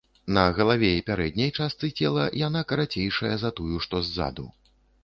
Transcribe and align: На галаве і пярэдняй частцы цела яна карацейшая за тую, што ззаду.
На 0.35 0.45
галаве 0.59 0.89
і 0.99 1.03
пярэдняй 1.09 1.53
частцы 1.59 1.91
цела 2.01 2.27
яна 2.47 2.67
карацейшая 2.73 3.35
за 3.45 3.57
тую, 3.63 3.73
што 3.87 4.07
ззаду. 4.11 4.53